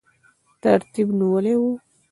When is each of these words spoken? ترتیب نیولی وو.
ترتیب 0.63 1.07
نیولی 1.19 1.53
وو. 1.61 1.71